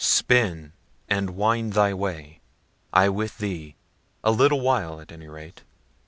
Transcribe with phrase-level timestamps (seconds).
[0.03, 0.73] Spin
[1.09, 2.41] and wind thy way
[2.91, 3.75] I with thee,
[4.23, 5.61] a little while, at any rate.